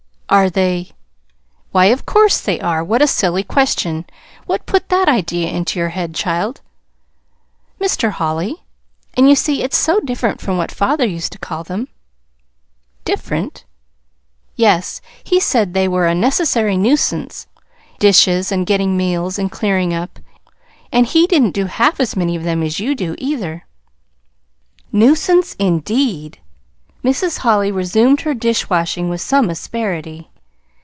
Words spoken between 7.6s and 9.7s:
"Mr. Holly; and you see